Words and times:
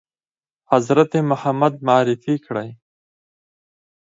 حضرت 0.71 1.11
محمد 1.29 1.73
معرفي 1.87 2.35
کړی؟ 2.45 2.69